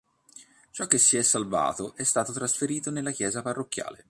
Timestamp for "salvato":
1.21-1.93